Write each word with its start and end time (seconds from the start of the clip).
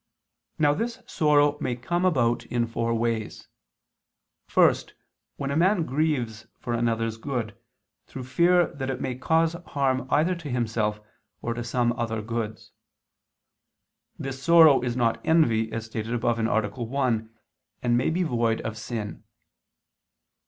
Now 0.57 0.73
this 0.73 0.97
sorrow 1.05 1.59
may 1.61 1.75
come 1.75 2.05
about 2.05 2.43
in 2.47 2.65
four 2.65 2.91
ways. 2.95 3.47
First, 4.47 4.95
when 5.35 5.51
a 5.51 5.55
man 5.55 5.83
grieves 5.83 6.47
for 6.59 6.73
another's 6.73 7.17
good, 7.17 7.55
through 8.07 8.23
fear 8.23 8.73
that 8.73 8.89
it 8.89 8.99
may 8.99 9.13
cause 9.13 9.53
harm 9.53 10.07
either 10.09 10.33
to 10.37 10.49
himself, 10.49 10.99
or 11.43 11.53
to 11.53 11.63
some 11.63 11.93
other 11.93 12.19
goods. 12.23 12.71
This 14.17 14.41
sorrow 14.41 14.81
is 14.81 14.95
not 14.97 15.21
envy, 15.23 15.71
as 15.71 15.85
stated 15.85 16.15
above 16.15 16.39
(A. 16.39 16.67
1), 16.83 17.29
and 17.83 17.95
may 17.95 18.09
be 18.09 18.23
void 18.23 18.59
of 18.61 18.79
sin. 18.79 19.23